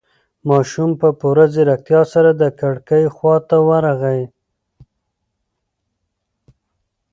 ماشوم 0.49 0.91
په 1.01 1.07
پوره 1.19 1.45
ځيرکتیا 1.53 2.01
سره 2.13 2.29
د 2.41 2.43
کړکۍ 2.59 3.05
خواته 3.15 3.57
ورغی. 3.67 4.21